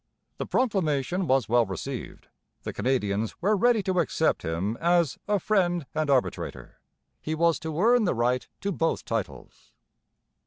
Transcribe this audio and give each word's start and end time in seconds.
The 0.37 0.47
proclamation 0.47 1.27
was 1.27 1.47
well 1.47 1.67
received; 1.67 2.27
the 2.63 2.73
Canadians 2.73 3.39
were 3.39 3.55
ready 3.55 3.83
to 3.83 3.99
accept 3.99 4.41
him 4.43 4.75
as 4.77 5.19
'a 5.27 5.37
friend 5.37 5.85
and 5.93 6.09
arbitrator.' 6.09 6.79
He 7.21 7.35
was 7.35 7.59
to 7.59 7.79
earn 7.79 8.05
the 8.05 8.15
right 8.15 8.47
to 8.61 8.71
both 8.71 9.05
titles. 9.05 9.73